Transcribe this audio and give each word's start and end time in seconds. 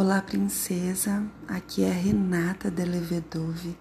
Olá, 0.00 0.22
princesa. 0.22 1.24
Aqui 1.48 1.82
é 1.82 1.90
Renata 1.90 2.70
Delevedove, 2.70 3.76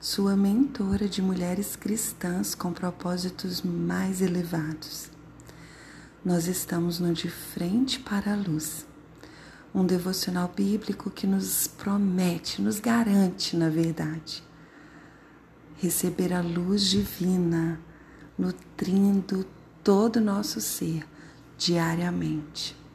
sua 0.00 0.34
mentora 0.34 1.08
de 1.08 1.22
mulheres 1.22 1.76
cristãs 1.76 2.52
com 2.52 2.72
propósitos 2.72 3.62
mais 3.62 4.20
elevados. 4.20 5.08
Nós 6.24 6.48
estamos 6.48 6.98
no 6.98 7.12
De 7.12 7.30
Frente 7.30 8.00
para 8.00 8.32
a 8.32 8.36
Luz, 8.36 8.84
um 9.72 9.86
devocional 9.86 10.48
bíblico 10.48 11.12
que 11.12 11.28
nos 11.28 11.68
promete, 11.68 12.60
nos 12.60 12.80
garante, 12.80 13.56
na 13.56 13.68
verdade, 13.68 14.42
receber 15.76 16.32
a 16.32 16.40
luz 16.40 16.82
divina, 16.82 17.78
nutrindo 18.36 19.46
todo 19.84 20.16
o 20.16 20.20
nosso 20.20 20.60
ser 20.60 21.06
diariamente. 21.56 22.85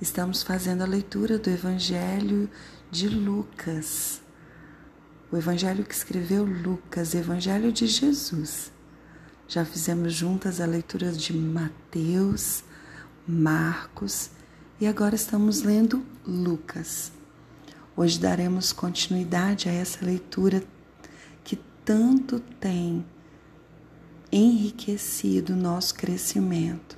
Estamos 0.00 0.42
fazendo 0.42 0.82
a 0.82 0.86
leitura 0.86 1.38
do 1.38 1.50
Evangelho 1.50 2.48
de 2.90 3.06
Lucas. 3.06 4.22
O 5.30 5.36
Evangelho 5.36 5.84
que 5.84 5.92
escreveu 5.92 6.42
Lucas, 6.42 7.14
Evangelho 7.14 7.70
de 7.70 7.86
Jesus. 7.86 8.72
Já 9.46 9.62
fizemos 9.62 10.14
juntas 10.14 10.58
a 10.58 10.64
leitura 10.64 11.12
de 11.12 11.34
Mateus, 11.34 12.64
Marcos 13.28 14.30
e 14.80 14.86
agora 14.86 15.14
estamos 15.14 15.60
lendo 15.60 16.02
Lucas. 16.26 17.12
Hoje 17.94 18.18
daremos 18.18 18.72
continuidade 18.72 19.68
a 19.68 19.72
essa 19.72 20.02
leitura 20.02 20.64
que 21.44 21.56
tanto 21.84 22.40
tem 22.58 23.04
enriquecido 24.32 25.52
o 25.52 25.56
nosso 25.56 25.94
crescimento, 25.94 26.96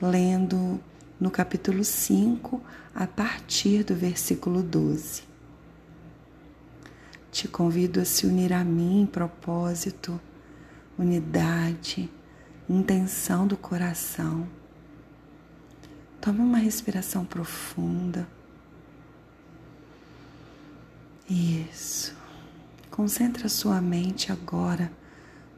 lendo 0.00 0.80
no 1.20 1.30
capítulo 1.30 1.84
5, 1.84 2.62
a 2.94 3.06
partir 3.06 3.84
do 3.84 3.94
versículo 3.94 4.62
12. 4.62 5.22
Te 7.30 7.46
convido 7.46 8.00
a 8.00 8.04
se 8.04 8.26
unir 8.26 8.52
a 8.52 8.64
mim 8.64 9.02
em 9.02 9.06
propósito, 9.06 10.20
unidade, 10.98 12.10
intenção 12.68 13.46
do 13.46 13.56
coração. 13.56 14.48
Tome 16.20 16.40
uma 16.40 16.58
respiração 16.58 17.24
profunda. 17.24 18.26
Isso. 21.28 22.16
Concentra 22.90 23.48
sua 23.48 23.80
mente 23.80 24.32
agora 24.32 24.90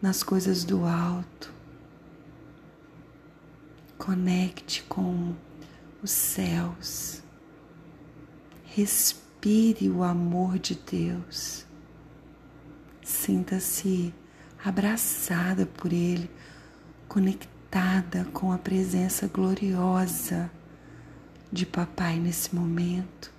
nas 0.03 0.23
coisas 0.23 0.65
do 0.65 0.85
alto. 0.85 1.53
Conecte 3.97 4.83
com 4.83 5.10
os 6.03 6.11
céus. 6.11 7.23
Respire 8.65 9.89
o 9.89 10.03
amor 10.03 10.59
de 10.59 10.75
Deus. 10.75 11.67
Sinta-se 13.03 14.15
abraçada 14.65 15.67
por 15.67 15.93
Ele, 15.93 16.31
conectada 17.09 18.25
com 18.33 18.53
a 18.53 18.59
presença 18.59 19.27
gloriosa 19.27 20.51
de 21.51 21.67
Papai 21.67 22.19
nesse 22.19 22.55
momento. 22.55 23.33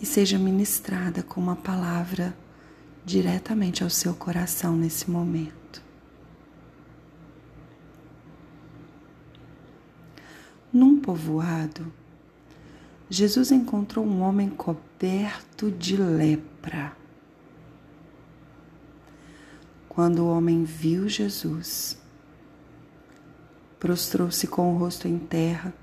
E 0.00 0.06
seja 0.06 0.38
ministrada 0.38 1.22
com 1.22 1.40
uma 1.40 1.56
palavra 1.56 2.34
diretamente 3.04 3.82
ao 3.82 3.90
seu 3.90 4.14
coração 4.14 4.76
nesse 4.76 5.10
momento. 5.10 5.59
Num 10.72 11.00
povoado, 11.00 11.92
Jesus 13.08 13.50
encontrou 13.50 14.06
um 14.06 14.20
homem 14.20 14.48
coberto 14.48 15.68
de 15.68 15.96
lepra. 15.96 16.96
Quando 19.88 20.20
o 20.20 20.30
homem 20.30 20.62
viu 20.62 21.08
Jesus, 21.08 21.98
prostrou-se 23.80 24.46
com 24.46 24.72
o 24.72 24.78
rosto 24.78 25.08
em 25.08 25.18
terra 25.18 25.74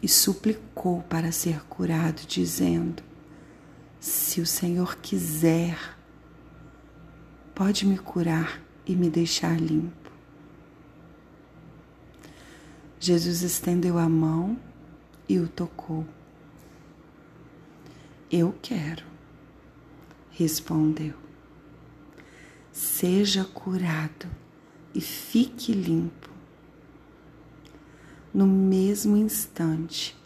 e 0.00 0.08
suplicou 0.08 1.02
para 1.02 1.32
ser 1.32 1.64
curado, 1.64 2.22
dizendo: 2.28 3.02
Se 3.98 4.40
o 4.40 4.46
Senhor 4.46 4.96
quiser, 4.98 5.98
pode 7.52 7.84
me 7.84 7.98
curar 7.98 8.62
e 8.86 8.94
me 8.94 9.10
deixar 9.10 9.60
limpo. 9.60 10.03
Jesus 13.04 13.42
estendeu 13.42 13.98
a 13.98 14.08
mão 14.08 14.58
e 15.28 15.38
o 15.38 15.46
tocou. 15.46 16.06
Eu 18.32 18.54
quero, 18.62 19.04
respondeu. 20.30 21.12
Seja 22.72 23.44
curado 23.44 24.26
e 24.94 25.02
fique 25.02 25.70
limpo. 25.70 26.30
No 28.32 28.46
mesmo 28.46 29.18
instante, 29.18 30.16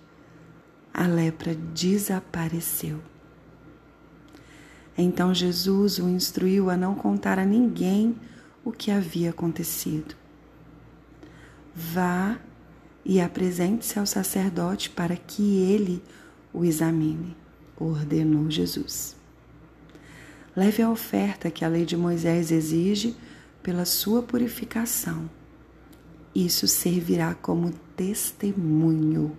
a 0.95 1.05
lepra 1.05 1.57
desapareceu. 1.57 3.01
Então 4.97 5.35
Jesus 5.35 5.99
o 5.99 6.09
instruiu 6.09 6.71
a 6.71 6.77
não 6.77 6.95
contar 6.95 7.41
a 7.41 7.45
ninguém 7.45 8.15
o 8.65 8.71
que 8.71 8.93
havia 8.93 9.31
acontecido. 9.31 10.15
Vá 11.75 12.39
e 13.09 13.23
apresente-se 13.23 13.99
ao 13.99 14.05
sacerdote 14.05 14.91
para 14.91 15.17
que 15.17 15.57
ele 15.63 16.03
o 16.53 16.63
examine, 16.63 17.35
ordenou 17.75 18.51
Jesus. 18.51 19.17
Leve 20.55 20.83
a 20.83 20.91
oferta 20.91 21.51
que 21.51 21.65
a 21.65 21.69
lei 21.69 21.87
de 21.87 21.97
Moisés 21.97 22.51
exige 22.51 23.17
pela 23.63 23.87
sua 23.87 24.23
purificação. 24.23 25.31
Isso 26.35 26.69
servirá 26.69 27.35
como 27.35 27.73
testemunho. 27.97 29.37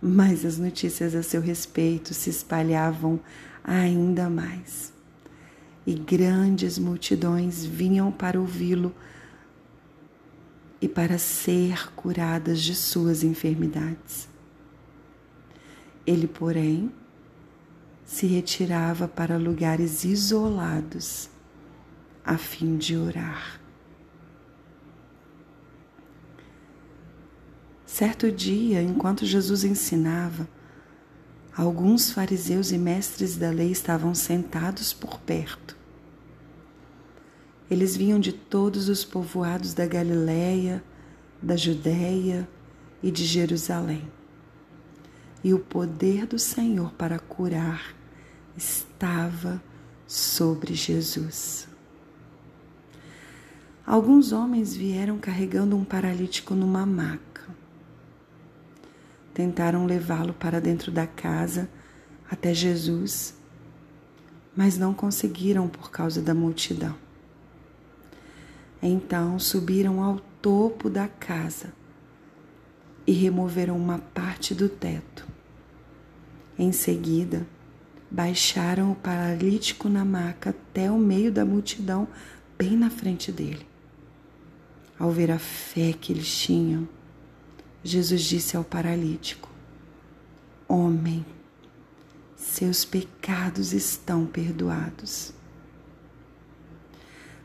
Mas 0.00 0.44
as 0.44 0.58
notícias 0.58 1.14
a 1.14 1.22
seu 1.22 1.40
respeito 1.40 2.12
se 2.12 2.28
espalhavam 2.28 3.20
ainda 3.62 4.28
mais. 4.28 4.92
E 5.86 5.94
grandes 5.94 6.76
multidões 6.76 7.64
vinham 7.64 8.10
para 8.10 8.40
ouvi-lo 8.40 8.92
e 10.82 10.88
para 10.88 11.16
ser 11.16 11.92
curadas 11.94 12.60
de 12.60 12.74
suas 12.74 13.22
enfermidades. 13.22 14.28
Ele, 16.04 16.26
porém, 16.26 16.92
se 18.04 18.26
retirava 18.26 19.06
para 19.06 19.38
lugares 19.38 20.04
isolados 20.04 21.30
a 22.24 22.36
fim 22.36 22.76
de 22.76 22.96
orar. 22.96 23.60
Certo 27.86 28.32
dia, 28.32 28.82
enquanto 28.82 29.24
Jesus 29.24 29.62
ensinava, 29.62 30.48
alguns 31.56 32.10
fariseus 32.10 32.72
e 32.72 32.78
mestres 32.78 33.36
da 33.36 33.50
lei 33.50 33.70
estavam 33.70 34.16
sentados 34.16 34.92
por 34.92 35.20
perto. 35.20 35.76
Eles 37.72 37.96
vinham 37.96 38.20
de 38.20 38.34
todos 38.34 38.90
os 38.90 39.02
povoados 39.02 39.72
da 39.72 39.86
Galiléia, 39.86 40.84
da 41.40 41.56
Judéia 41.56 42.46
e 43.02 43.10
de 43.10 43.24
Jerusalém. 43.24 44.06
E 45.42 45.54
o 45.54 45.58
poder 45.58 46.26
do 46.26 46.38
Senhor 46.38 46.92
para 46.92 47.18
curar 47.18 47.96
estava 48.54 49.58
sobre 50.06 50.74
Jesus. 50.74 51.66
Alguns 53.86 54.32
homens 54.32 54.76
vieram 54.76 55.16
carregando 55.16 55.74
um 55.74 55.82
paralítico 55.82 56.54
numa 56.54 56.84
maca. 56.84 57.48
Tentaram 59.32 59.86
levá-lo 59.86 60.34
para 60.34 60.60
dentro 60.60 60.92
da 60.92 61.06
casa 61.06 61.70
até 62.30 62.52
Jesus, 62.52 63.34
mas 64.54 64.76
não 64.76 64.92
conseguiram 64.92 65.66
por 65.66 65.90
causa 65.90 66.20
da 66.20 66.34
multidão. 66.34 67.01
Então 68.82 69.38
subiram 69.38 70.02
ao 70.02 70.18
topo 70.40 70.90
da 70.90 71.06
casa 71.06 71.72
e 73.06 73.12
removeram 73.12 73.76
uma 73.76 73.98
parte 73.98 74.54
do 74.54 74.68
teto. 74.68 75.24
Em 76.58 76.72
seguida, 76.72 77.46
baixaram 78.10 78.92
o 78.92 78.96
paralítico 78.96 79.88
na 79.88 80.04
maca 80.04 80.50
até 80.50 80.90
o 80.90 80.98
meio 80.98 81.30
da 81.30 81.44
multidão, 81.44 82.08
bem 82.58 82.76
na 82.76 82.90
frente 82.90 83.30
dele. 83.30 83.66
Ao 84.98 85.10
ver 85.10 85.30
a 85.30 85.38
fé 85.38 85.92
que 85.92 86.12
eles 86.12 86.36
tinham, 86.36 86.88
Jesus 87.82 88.22
disse 88.22 88.56
ao 88.56 88.62
paralítico: 88.62 89.48
Homem, 90.68 91.24
seus 92.36 92.84
pecados 92.84 93.72
estão 93.72 94.26
perdoados. 94.26 95.32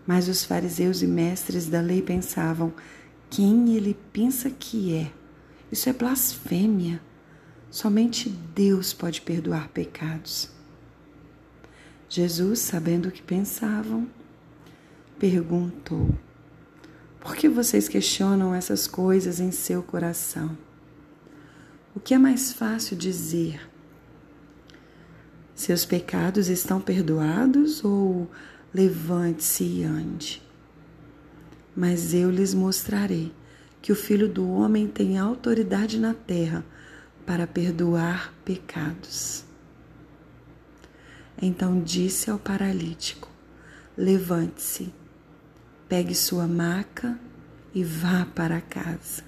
Mas 0.07 0.30
os 0.30 0.45
fariseus 0.45 1.01
e 1.01 1.07
mestres 1.07 1.68
da 1.68 1.81
lei 1.81 2.01
pensavam: 2.01 2.74
quem 3.30 3.75
ele 3.75 3.95
pensa 4.13 4.50
que 4.50 4.95
é? 4.95 5.12
Isso 5.69 5.89
é 5.89 5.94
blasfêmia. 5.94 7.01
Somente 7.69 8.30
Deus 8.30 8.94
pode 8.94 9.21
perdoar 9.21 9.68
pecados. 9.68 10.50
Jesus, 12.09 12.59
sabendo 12.59 13.09
o 13.09 13.12
que 13.12 13.21
pensavam, 13.21 14.07
perguntou: 15.19 16.09
Por 17.19 17.36
que 17.36 17.50
vocês 17.50 17.89
questionam 17.89 18.56
essas 18.56 18.88
coisas 18.88 19.42
em 19.42 19.51
seu 19.51 19.83
coração? 19.83 20.57
O 21.94 22.00
que 22.00 22.13
é 22.13 22.18
mais 22.18 22.54
fácil 22.54 22.95
dizer? 22.95 23.69
Seus 25.54 25.83
pecados 25.83 26.48
estão 26.48 26.80
perdoados 26.80 27.83
ou 27.83 28.30
levante-se 28.77 29.63
e 29.63 29.83
ande? 29.83 30.39
Mas 31.75 32.13
eu 32.13 32.29
lhes 32.29 32.53
mostrarei 32.53 33.33
que 33.81 33.91
o 33.91 33.95
Filho 33.95 34.29
do 34.29 34.47
Homem 34.47 34.88
tem 34.88 35.18
autoridade 35.18 36.00
na 36.00 36.13
terra 36.13 36.63
para 37.25 37.47
perdoar 37.47 38.31
pecados. 38.45 39.44
Então 41.41 41.81
disse 41.81 42.29
ao 42.29 42.38
paralítico: 42.38 43.31
Levante-se, 43.97 44.94
pegue 45.89 46.13
sua 46.13 46.47
maca 46.47 47.19
e 47.73 47.83
vá 47.83 48.27
para 48.35 48.62
casa. 48.62 49.23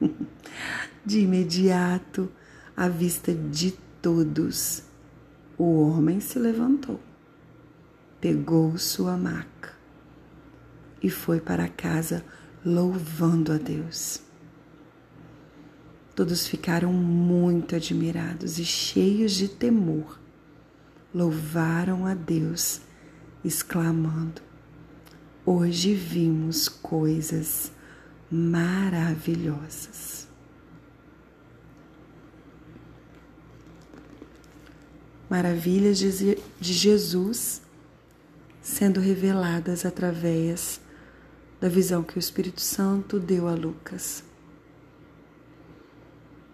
De 1.06 1.20
imediato, 1.20 2.28
à 2.76 2.88
vista 2.88 3.32
de 3.32 3.72
todos, 4.00 4.84
o 5.64 5.80
homem 5.86 6.18
se 6.18 6.40
levantou, 6.40 6.98
pegou 8.20 8.76
sua 8.76 9.16
maca 9.16 9.72
e 11.00 11.08
foi 11.08 11.40
para 11.40 11.68
casa 11.68 12.24
louvando 12.64 13.52
a 13.52 13.58
Deus. 13.58 14.20
Todos 16.16 16.48
ficaram 16.48 16.92
muito 16.92 17.76
admirados 17.76 18.58
e 18.58 18.64
cheios 18.64 19.34
de 19.34 19.46
temor. 19.46 20.18
Louvaram 21.14 22.06
a 22.06 22.14
Deus, 22.14 22.80
exclamando: 23.44 24.42
Hoje 25.46 25.94
vimos 25.94 26.68
coisas 26.68 27.70
maravilhosas. 28.28 30.26
Maravilhas 35.32 35.98
de 35.98 36.36
Jesus 36.60 37.62
sendo 38.60 39.00
reveladas 39.00 39.86
através 39.86 40.78
da 41.58 41.70
visão 41.70 42.02
que 42.02 42.18
o 42.18 42.20
Espírito 42.20 42.60
Santo 42.60 43.18
deu 43.18 43.48
a 43.48 43.54
Lucas. 43.54 44.22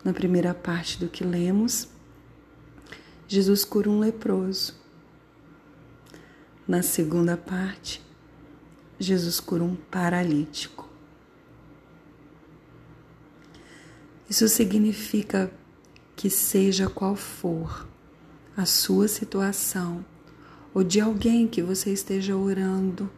Na 0.04 0.12
primeira 0.12 0.54
parte 0.54 0.96
do 0.96 1.08
que 1.08 1.24
lemos, 1.24 1.88
Jesus 3.26 3.64
cura 3.64 3.90
um 3.90 3.98
leproso. 3.98 4.76
Na 6.64 6.80
segunda 6.80 7.36
parte, 7.36 8.00
Jesus 8.96 9.40
cura 9.40 9.64
um 9.64 9.74
paralítico. 9.74 10.88
Isso 14.30 14.46
significa 14.46 15.50
que, 16.14 16.30
seja 16.30 16.88
qual 16.88 17.16
for 17.16 17.87
a 18.58 18.66
sua 18.66 19.06
situação, 19.06 20.04
ou 20.74 20.82
de 20.82 21.00
alguém 21.00 21.46
que 21.46 21.62
você 21.62 21.92
esteja 21.92 22.36
orando, 22.36 23.08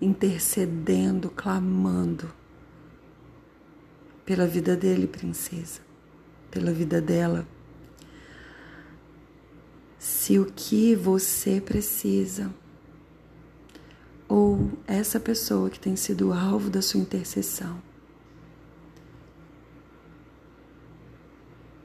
intercedendo, 0.00 1.30
clamando, 1.30 2.28
pela 4.24 4.48
vida 4.48 4.76
dele, 4.76 5.06
princesa, 5.06 5.80
pela 6.50 6.72
vida 6.72 7.00
dela. 7.00 7.46
Se 10.00 10.36
o 10.40 10.46
que 10.46 10.96
você 10.96 11.60
precisa, 11.60 12.52
ou 14.26 14.72
essa 14.84 15.20
pessoa 15.20 15.70
que 15.70 15.78
tem 15.78 15.94
sido 15.94 16.32
alvo 16.32 16.68
da 16.68 16.82
sua 16.82 16.98
intercessão, 16.98 17.80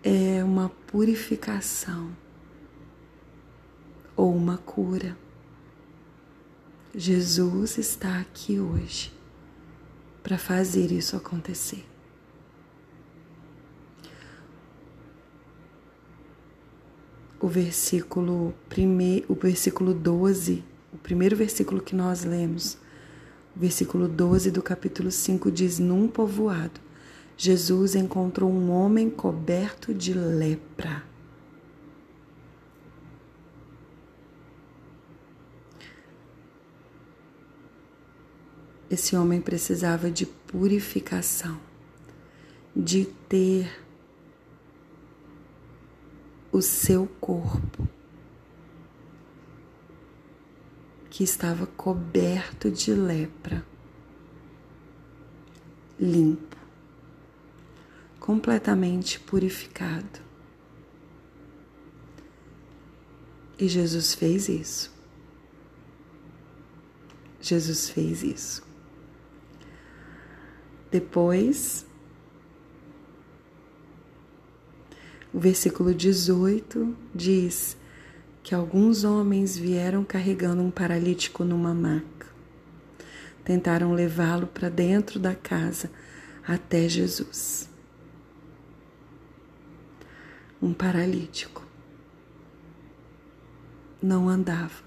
é 0.04 0.44
uma 0.44 0.70
purificação 0.88 2.25
ou 4.26 4.36
uma 4.36 4.58
cura. 4.58 5.18
Jesus 6.94 7.78
está 7.78 8.20
aqui 8.20 8.60
hoje 8.60 9.14
para 10.24 10.38
fazer 10.38 10.92
isso 10.92 11.16
acontecer. 11.16 11.86
o 17.46 17.48
versículo 17.48 18.56
primeiro, 18.68 19.26
o 19.30 19.36
versículo 19.36 19.94
12, 19.94 20.64
o 20.92 20.98
primeiro 20.98 21.36
versículo 21.36 21.80
que 21.80 21.96
nós 21.96 22.24
lemos, 22.24 22.76
o 23.56 23.60
versículo 23.60 24.08
12 24.08 24.50
do 24.50 24.64
capítulo 24.64 25.12
5 25.12 25.52
diz: 25.52 25.78
Num 25.78 26.08
povoado, 26.08 26.82
Jesus 27.38 27.94
encontrou 27.94 28.52
um 28.52 28.72
homem 28.72 29.12
coberto 29.12 29.94
de 29.94 30.12
lepra. 30.12 31.04
Esse 38.96 39.14
homem 39.14 39.42
precisava 39.42 40.10
de 40.10 40.26
purificação, 40.26 41.60
de 42.74 43.04
ter 43.28 43.70
o 46.50 46.62
seu 46.62 47.06
corpo, 47.20 47.90
que 51.10 51.26
estava 51.26 51.68
coberto 51.68 52.72
de 52.72 52.94
lepra, 52.94 53.66
limpo, 56.00 56.56
completamente 58.18 59.20
purificado. 59.20 60.22
E 63.60 63.68
Jesus 63.68 64.14
fez 64.14 64.48
isso. 64.48 64.90
Jesus 67.42 67.90
fez 67.90 68.24
isso. 68.24 68.65
Depois, 70.96 71.86
O 75.34 75.40
versículo 75.42 75.94
18 75.94 76.96
diz 77.14 77.76
que 78.42 78.56
alguns 78.56 79.04
homens 79.04 79.58
vieram 79.58 80.06
carregando 80.06 80.62
um 80.62 80.72
paralítico 80.72 81.44
numa 81.44 81.74
maca. 81.74 82.28
Tentaram 83.44 83.92
levá-lo 83.92 84.48
para 84.48 84.70
dentro 84.70 85.20
da 85.20 85.36
casa 85.36 85.92
até 86.48 86.88
Jesus. 86.88 87.70
Um 90.62 90.74
paralítico. 90.74 91.68
Não 94.02 94.30
andava. 94.30 94.82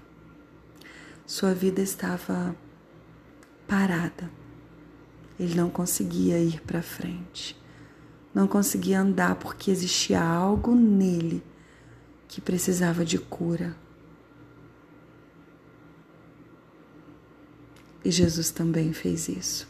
Sua 1.27 1.53
vida 1.53 1.79
estava 1.79 2.55
parada. 3.67 4.38
Ele 5.39 5.55
não 5.55 5.69
conseguia 5.69 6.37
ir 6.37 6.61
para 6.61 6.81
frente 6.81 7.59
não 8.33 8.47
conseguia 8.47 9.01
andar 9.01 9.35
porque 9.35 9.71
existia 9.71 10.21
algo 10.21 10.75
nele 10.75 11.43
que 12.27 12.39
precisava 12.39 13.03
de 13.03 13.17
cura. 13.17 13.75
E 18.03 18.11
Jesus 18.11 18.51
também 18.51 18.93
fez 18.93 19.27
isso. 19.27 19.67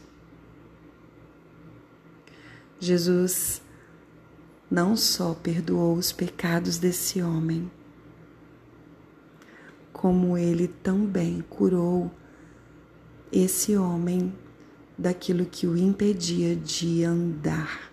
Jesus 2.78 3.60
não 4.70 4.96
só 4.96 5.34
perdoou 5.34 5.96
os 5.96 6.12
pecados 6.12 6.78
desse 6.78 7.20
homem, 7.20 7.70
como 9.92 10.38
ele 10.38 10.68
também 10.68 11.42
curou 11.50 12.10
esse 13.32 13.76
homem 13.76 14.32
daquilo 15.00 15.46
que 15.46 15.66
o 15.66 15.76
impedia 15.78 16.54
de 16.54 17.02
andar. 17.04 17.90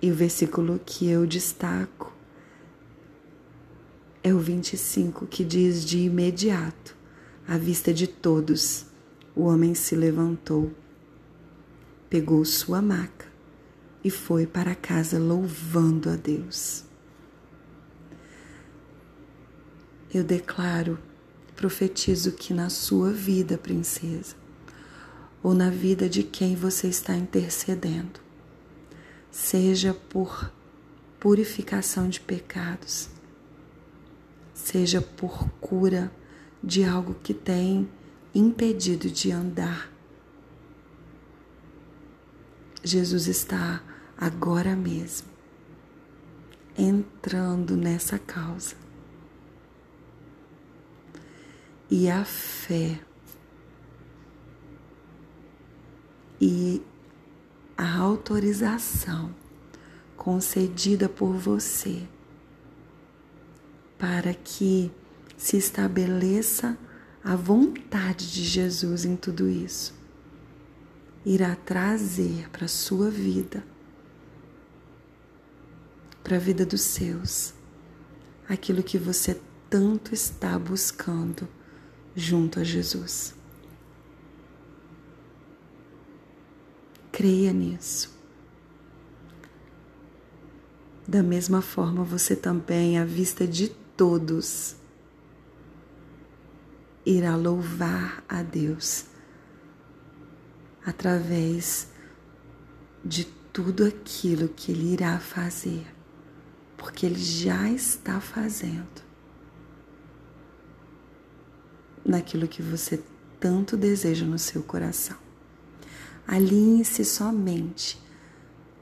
E 0.00 0.10
o 0.10 0.14
versículo 0.14 0.80
que 0.84 1.08
eu 1.08 1.24
destaco 1.24 2.12
é 4.24 4.34
o 4.34 4.40
25, 4.40 5.26
que 5.26 5.44
diz: 5.44 5.84
De 5.84 5.98
imediato, 5.98 6.96
à 7.46 7.56
vista 7.56 7.94
de 7.94 8.08
todos, 8.08 8.86
o 9.36 9.44
homem 9.44 9.76
se 9.76 9.94
levantou, 9.94 10.72
pegou 12.10 12.44
sua 12.44 12.82
maca 12.82 13.26
e 14.02 14.10
foi 14.10 14.46
para 14.46 14.74
casa 14.74 15.16
louvando 15.16 16.10
a 16.10 16.16
Deus. 16.16 16.91
Eu 20.12 20.22
declaro 20.22 20.98
profetizo 21.56 22.32
que 22.32 22.52
na 22.52 22.68
sua 22.68 23.10
vida, 23.10 23.56
princesa, 23.56 24.36
ou 25.42 25.54
na 25.54 25.70
vida 25.70 26.06
de 26.08 26.22
quem 26.22 26.54
você 26.54 26.88
está 26.88 27.16
intercedendo, 27.16 28.20
seja 29.30 29.94
por 29.94 30.52
purificação 31.18 32.10
de 32.10 32.20
pecados, 32.20 33.08
seja 34.52 35.00
por 35.00 35.48
cura 35.60 36.12
de 36.62 36.84
algo 36.84 37.14
que 37.22 37.32
tem 37.32 37.88
impedido 38.34 39.10
de 39.10 39.32
andar. 39.32 39.90
Jesus 42.84 43.28
está 43.28 43.82
agora 44.16 44.76
mesmo 44.76 45.28
entrando 46.76 47.76
nessa 47.76 48.18
causa. 48.18 48.81
E 51.94 52.08
a 52.08 52.24
fé. 52.24 52.98
E 56.40 56.80
a 57.76 57.98
autorização 57.98 59.34
concedida 60.16 61.06
por 61.06 61.34
você 61.34 62.08
para 63.98 64.32
que 64.32 64.90
se 65.36 65.58
estabeleça 65.58 66.78
a 67.22 67.36
vontade 67.36 68.32
de 68.32 68.42
Jesus 68.42 69.04
em 69.04 69.14
tudo 69.14 69.46
isso, 69.46 69.94
irá 71.26 71.54
trazer 71.56 72.48
para 72.48 72.68
sua 72.68 73.10
vida, 73.10 73.62
para 76.24 76.36
a 76.36 76.40
vida 76.40 76.64
dos 76.64 76.80
seus, 76.80 77.52
aquilo 78.48 78.82
que 78.82 78.96
você 78.96 79.38
tanto 79.68 80.14
está 80.14 80.58
buscando 80.58 81.46
junto 82.14 82.60
a 82.60 82.64
Jesus. 82.64 83.34
Creia 87.10 87.52
nisso. 87.52 88.12
Da 91.06 91.22
mesma 91.22 91.60
forma, 91.60 92.04
você 92.04 92.34
também, 92.34 92.98
à 92.98 93.04
vista 93.04 93.46
de 93.46 93.68
todos, 93.68 94.76
irá 97.04 97.36
louvar 97.36 98.24
a 98.28 98.42
Deus 98.42 99.06
através 100.84 101.88
de 103.04 103.24
tudo 103.52 103.84
aquilo 103.84 104.48
que 104.48 104.72
Ele 104.72 104.92
irá 104.94 105.18
fazer, 105.18 105.86
porque 106.76 107.04
Ele 107.04 107.18
já 107.18 107.68
está 107.70 108.20
fazendo 108.20 109.11
naquilo 112.12 112.46
que 112.46 112.60
você 112.60 113.02
tanto 113.40 113.76
deseja 113.76 114.26
no 114.26 114.38
seu 114.38 114.62
coração. 114.62 115.16
Alinhe-se 116.26 117.04
somente 117.04 117.98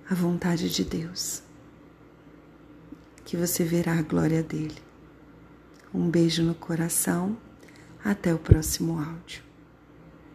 à 0.09 0.15
vontade 0.15 0.69
de 0.69 0.85
Deus, 0.85 1.43
que 3.25 3.37
você 3.37 3.65
verá 3.65 3.99
a 3.99 4.03
glória 4.03 4.43
dele. 4.43 4.77
Um 5.95 6.11
beijo 6.11 6.43
no 6.43 6.55
coração. 6.55 7.37
Até 8.03 8.33
o 8.33 8.39
próximo 8.39 8.99
áudio. 8.99 9.50